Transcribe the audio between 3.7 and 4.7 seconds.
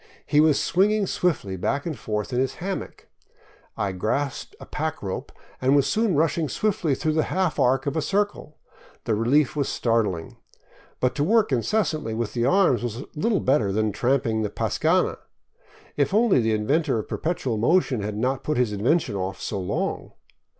I grasped a